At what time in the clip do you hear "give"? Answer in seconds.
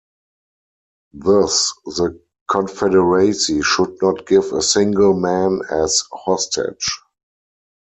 4.25-4.51